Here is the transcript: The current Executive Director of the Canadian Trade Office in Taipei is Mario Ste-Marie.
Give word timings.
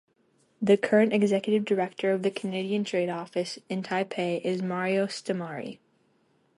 The 0.59 0.77
current 0.77 1.13
Executive 1.13 1.63
Director 1.63 2.11
of 2.11 2.23
the 2.23 2.31
Canadian 2.31 2.83
Trade 2.83 3.07
Office 3.09 3.59
in 3.69 3.83
Taipei 3.83 4.41
is 4.43 4.59
Mario 4.59 5.05
Ste-Marie. 5.05 5.79